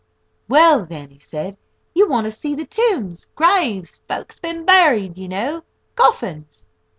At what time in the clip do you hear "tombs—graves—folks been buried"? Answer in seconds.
2.65-5.15